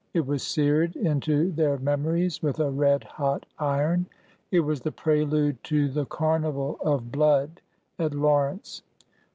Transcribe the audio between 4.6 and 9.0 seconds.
was the prelude to the carnival of blood at Lawrence.